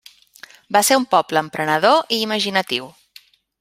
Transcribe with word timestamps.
Va 0.77 0.81
ser 0.87 0.97
un 1.01 1.05
poble 1.13 1.45
emprenedor 1.45 2.01
i 2.19 2.23
imaginatiu. 2.25 2.93